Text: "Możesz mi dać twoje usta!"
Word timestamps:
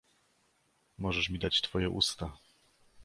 "Możesz 0.97 1.29
mi 1.29 1.39
dać 1.39 1.61
twoje 1.61 1.89
usta!" 1.89 2.37